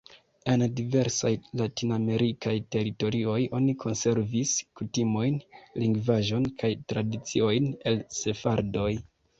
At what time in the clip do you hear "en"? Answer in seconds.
0.51-0.63